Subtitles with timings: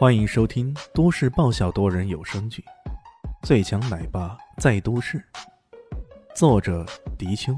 [0.00, 2.64] 欢迎收听都市爆笑多人有声剧
[3.46, 5.18] 《最强奶爸在都市》，
[6.34, 6.86] 作者：
[7.18, 7.52] 迪秋，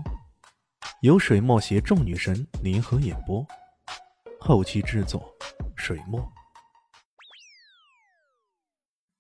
[1.03, 3.47] 由水墨携众女神联合演播，
[4.41, 5.33] 后期制作：
[5.77, 6.21] 水墨。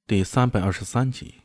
[0.08, 1.42] 第三百二十三集，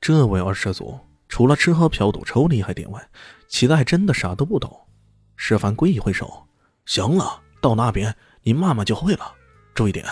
[0.00, 0.98] 这位二世祖
[1.28, 3.08] 除了吃喝嫖赌抽厉害点外，
[3.48, 4.88] 其他还真的啥都不懂。
[5.36, 6.48] 石凡归一挥手
[6.84, 8.12] ：“行了，到那边
[8.42, 9.34] 你慢慢就会了。”
[9.80, 10.04] 注意点，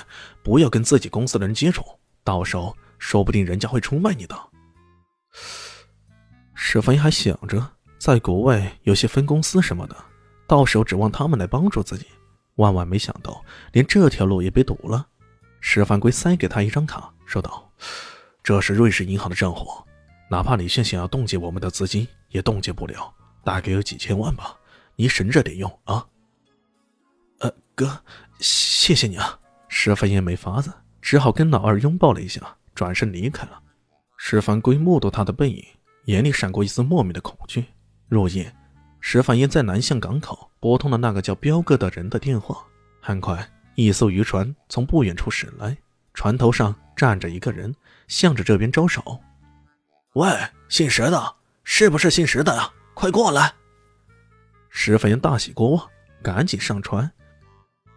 [0.43, 1.85] 不要跟自己公司的人接触，
[2.25, 4.35] 到时候说不定人家会出卖你的。
[6.55, 9.95] 石凡还想着在国外有些分公司什么的，
[10.47, 12.07] 到时候指望他们来帮助自己，
[12.55, 15.07] 万万没想到连这条路也被堵了。
[15.61, 17.71] 石凡贵塞给他一张卡，说道
[18.43, 19.69] ：“这是瑞士银行的账户，
[20.31, 23.13] 哪怕李炫想要冻结我们的资金，也冻结不了，
[23.45, 24.57] 大概有几千万吧，
[24.97, 26.07] 你省着点用啊。”
[27.41, 28.03] 呃，哥，
[28.41, 29.39] 谢谢你啊。
[29.69, 32.41] 石凡也没法子，只好跟老二拥抱了一下，
[32.75, 33.61] 转身离开了。
[34.17, 35.65] 石凡归目睹他的背影，
[36.07, 37.65] 眼里闪过一丝莫名的恐惧。
[38.09, 38.53] 入夜，
[39.01, 42.65] 石凡烟在南向港口拨通了那个叫彪哥的人的电话。
[43.01, 45.77] 很快，一艘渔船从不远处驶来，
[46.15, 47.75] 船头上站着一个人，
[48.09, 49.21] 向着这边招手
[50.15, 50.29] ：“喂，
[50.69, 52.69] 姓石的，是不是姓石的呀？
[52.95, 53.53] 快过来！”
[54.71, 55.89] 石凡烟大喜过望，
[56.23, 57.09] 赶紧上船。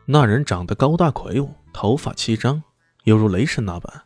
[0.06, 1.52] 那人长得高大魁梧。
[1.73, 2.64] 头发齐张，
[3.03, 4.03] 犹如雷神那般。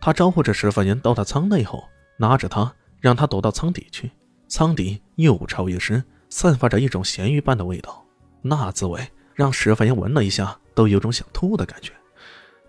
[0.00, 1.82] 他招呼着石凡岩到他舱内后，
[2.18, 4.10] 拉着他让他躲到舱底去。
[4.48, 8.04] 舱底又潮又湿，散发着一种咸鱼般的味道。
[8.42, 9.00] 那滋味
[9.34, 11.92] 让石凡岩闻了一下，都有种想吐的感觉。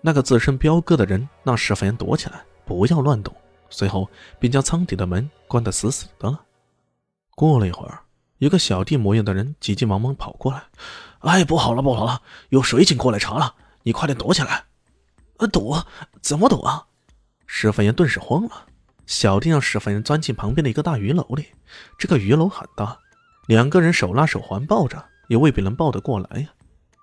[0.00, 3.34] 那个自称彪哥的人让石凡言躲起来，不要乱动。
[3.68, 6.40] 随后便将舱底的门关得死死的了。
[7.34, 8.00] 过了一会儿，
[8.38, 10.62] 一个小弟模样的人急急忙忙跑过来
[11.20, 13.54] ：“哎，不好了，不好了，有水警过来查了！”
[13.86, 14.64] 你快点躲起来！
[15.36, 15.86] 呃，躲？
[16.20, 16.84] 怎么躲啊？
[17.46, 18.66] 石凡言顿时慌了。
[19.06, 21.46] 小弟让石凡言钻进旁边的一个大鱼篓里。
[21.96, 22.98] 这个鱼篓很大，
[23.46, 26.48] 两个人手拉手环抱着，也未必能抱得过来呀。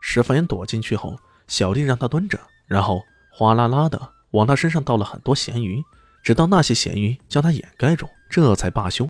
[0.02, 2.38] 石凡言躲进去后，小弟让他蹲着，
[2.68, 5.82] 然后哗啦啦的往他身上倒了很多咸鱼，
[6.22, 9.10] 直到那些咸鱼将他掩盖住，这才罢休。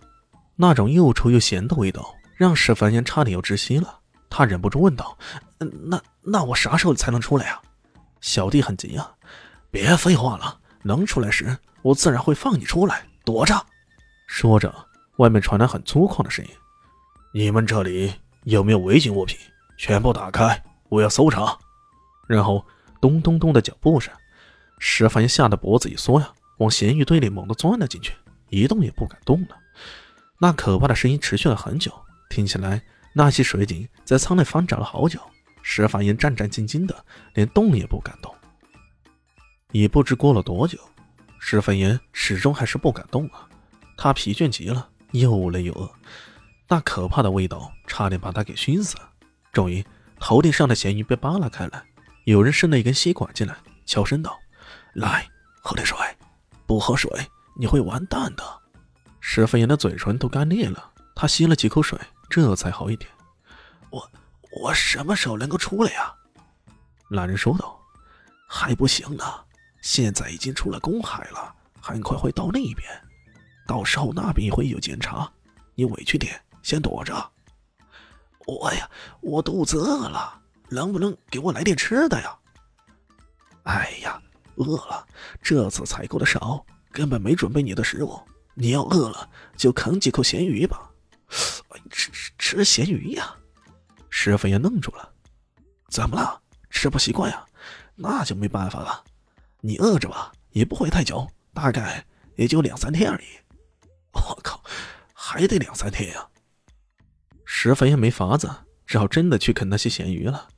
[0.54, 3.98] 那种又臭又咸的味道让石凡言差点要窒息了。
[4.30, 5.16] 他忍不住问道
[5.58, 7.62] ：“那那我啥时候才能出来啊？”
[8.24, 9.12] 小弟很急啊！
[9.70, 13.54] 别废话了，能出来时我自然会放你出来，躲着。
[14.26, 14.74] 说着，
[15.18, 16.50] 外面传来很粗犷的声音
[17.34, 18.14] ：“你们这里
[18.44, 19.38] 有没有违禁物品？
[19.76, 21.54] 全部打开，我要搜查。”
[22.26, 22.64] 然后
[22.98, 24.10] 咚咚咚的脚步声，
[24.78, 28.14] 石凡吓得脖子一缩呀，往咸鱼堆里猛地钻了进去，
[28.48, 29.48] 一动也不敢动了。
[30.38, 31.92] 那可怕的声音持续了很久，
[32.30, 32.82] 听起来。
[33.12, 35.20] 那些水警在舱内翻找了好久，
[35.66, 38.32] 石凡言战战兢兢的，连动也不敢动。
[39.72, 40.78] 也不知过了多久，
[41.40, 43.48] 石凡言始终还是不敢动啊。
[43.96, 45.90] 他疲倦极了，又累又饿，
[46.68, 48.94] 那可怕的味道差点把他给熏死。
[49.54, 49.82] 终于，
[50.20, 51.82] 头顶上的咸鱼被扒拉开来，
[52.24, 54.38] 有人伸了一根吸管进来，悄声道
[54.92, 55.26] ：“来，
[55.62, 55.96] 喝点水，
[56.66, 57.10] 不喝水
[57.58, 58.44] 你会完蛋的。”
[59.18, 61.98] 石凡言的嘴唇都干裂了，他吸了几口水。
[62.28, 63.08] 这才好一点。
[63.90, 64.10] 我
[64.60, 66.14] 我什么时候能够出来呀？
[67.08, 67.80] 那人说道。
[68.46, 69.24] 还不行呢，
[69.80, 72.88] 现在已经出了公海了，很快会到那边，
[73.66, 75.28] 到时候那边也会有检查。
[75.74, 77.32] 你委屈点，先躲着。
[78.46, 78.88] 我呀，
[79.20, 82.38] 我肚子饿了，能不能给我来点吃的呀？
[83.64, 84.22] 哎呀，
[84.54, 85.04] 饿了，
[85.42, 88.20] 这次采购的少，根本没准备你的食物。
[88.54, 90.90] 你要饿了，就啃几口咸鱼吧。
[91.90, 93.34] 吃吃吃咸鱼呀！
[94.16, 95.10] 石飞也愣住了，
[95.88, 96.40] 怎么了？
[96.70, 97.44] 吃不习惯呀？
[97.96, 99.02] 那就没办法了。
[99.60, 103.24] 你饿着吧，也不会太久，大概也就两三天而已。
[104.12, 104.62] 我靠，
[105.12, 106.28] 还得两三天呀！
[107.44, 108.48] 石飞也没法子，
[108.86, 110.48] 只好真的去啃那些咸鱼了。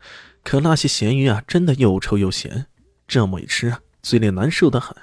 [0.45, 2.67] 可那些咸鱼啊，真的又臭又咸，
[3.09, 4.95] 这么一吃，嘴里难受的很。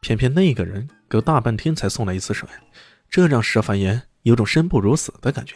[0.00, 2.48] 偏偏那个人隔大半天才送来一次水，
[3.08, 4.08] 这让石凡言。
[4.22, 5.54] 有种生不如死的感觉，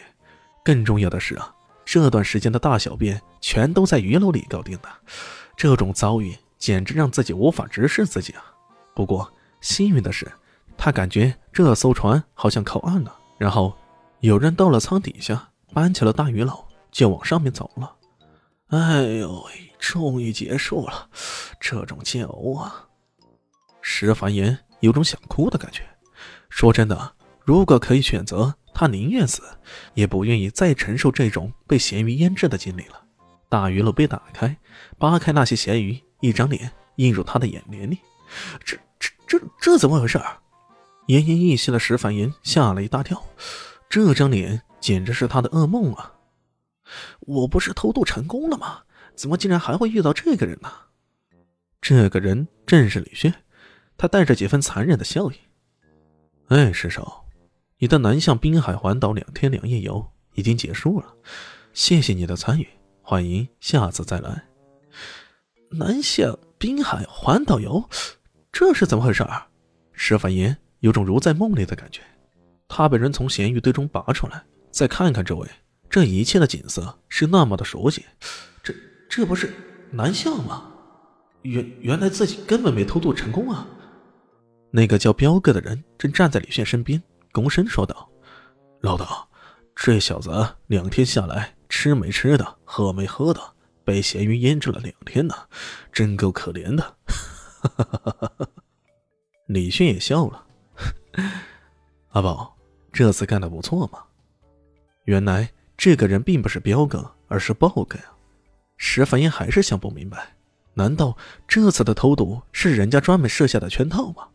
[0.63, 1.53] 更重要的是啊，
[1.91, 4.87] 这段时间的大小便全都在鱼篓里搞定的，
[5.57, 8.41] 这种遭遇简直让自己无法直视自己啊。
[8.95, 9.29] 不过
[9.59, 10.31] 幸运的是，
[10.77, 13.75] 他感觉这艘船好像靠岸了，然后
[14.21, 17.93] 有人到了舱底下，搬起了大鱼篓，就往上面走了。
[18.67, 21.09] 哎呦喂，终于结束了，
[21.59, 22.87] 这种煎熬啊！
[23.81, 25.83] 石凡言有种想哭的感觉。
[26.47, 28.55] 说真的，如果可以选择。
[28.81, 29.43] 他宁愿死，
[29.93, 32.99] 也不愿意再承受这种被咸鱼腌制的经历了。
[33.47, 34.57] 大鱼篓被打开，
[34.97, 37.99] 扒开那些咸鱼，一张脸映入他的眼帘里。
[38.65, 40.17] 这、这、这、这怎么回事？
[41.09, 43.23] 奄奄一息的石凡言吓了一大跳，
[43.87, 46.13] 这张脸简直是他的噩梦啊！
[47.19, 48.81] 我不是偷渡成功了吗？
[49.13, 50.71] 怎么竟然还会遇到这个人呢？
[51.79, 53.31] 这个人正是李轩，
[53.95, 55.35] 他带着几分残忍的笑意。
[56.47, 57.25] 哎，石首，
[57.81, 61.15] 你的南向滨海环岛两天两夜游已经结束了，
[61.73, 62.67] 谢谢你的参与，
[63.01, 64.43] 欢迎下次再来。
[65.71, 67.83] 南向滨海环岛游，
[68.51, 69.47] 这是怎么回事儿？
[69.93, 72.01] 石凡言有种如在梦里的感觉，
[72.67, 75.49] 他被人从咸鱼堆中拔出来，再看看周围，
[75.89, 78.05] 这一切的景色是那么的熟悉。
[78.61, 78.71] 这
[79.09, 79.51] 这不是
[79.89, 80.71] 南向吗？
[81.41, 83.65] 原原来自己根本没偷渡成功啊！
[84.69, 87.01] 那个叫彪哥的人正站在李炫身边，
[87.33, 88.09] 躬身说道
[88.81, 89.27] ：“老大，
[89.75, 93.41] 这小子两天下来吃没吃的，喝没喝的，
[93.83, 95.35] 被咸鱼腌制了两天呢，
[95.91, 96.95] 真够可怜的。”
[99.47, 100.45] 李迅也笑了
[102.11, 102.57] ：“阿宝，
[102.91, 103.99] 这次干的不错嘛。
[105.05, 108.05] 原来这个人并不是彪哥，而是豹哥呀！”
[108.77, 110.35] 石凡英还是想不明白。
[110.73, 111.15] 难道
[111.47, 114.27] 这次的偷渡是人家专门设下的圈套吗？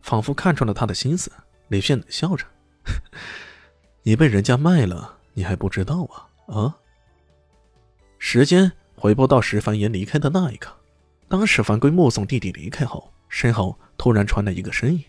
[0.00, 1.30] 仿佛看穿了他的心思，
[1.72, 2.44] 李炫笑着
[4.04, 6.76] ：“你被人家卖了，你还不知道啊？”啊！
[8.18, 10.76] 时间回拨到石凡言离开的那一刻，
[11.28, 15.02] 当石凡归目送弟弟离开后，身后突然传来一个声音：“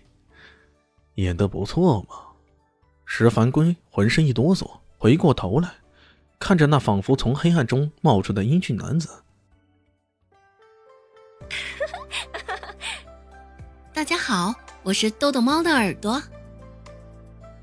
[1.16, 2.16] 演得不错嘛！”
[3.06, 5.70] 石凡归浑身一哆嗦，回过头来，
[6.40, 9.22] 看着那仿佛从黑暗中冒出的英俊男子。
[13.94, 16.24] 大家好，我是豆豆猫的耳朵。